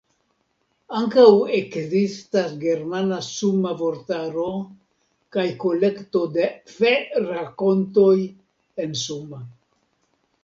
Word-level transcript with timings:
Ankaŭ 0.99 1.25
ekzistas 1.57 2.55
germana-Suma 2.63 3.73
vortaro 3.83 4.47
kaj 5.37 5.45
kolekto 5.65 6.21
de 6.39 6.47
fe-rakontoj 6.79 8.15
en 8.87 8.97
Suma. 9.03 9.43